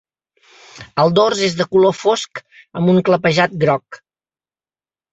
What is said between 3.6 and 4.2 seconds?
groc.